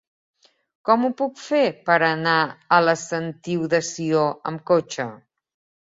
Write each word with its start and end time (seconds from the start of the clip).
Com 0.89 1.05
ho 1.07 1.11
puc 1.19 1.35
fer 1.49 1.61
per 1.91 1.99
anar 2.09 2.35
a 2.79 2.83
la 2.89 2.99
Sentiu 3.05 3.71
de 3.77 3.87
Sió 3.93 4.29
amb 4.51 4.69
cotxe? 4.75 5.11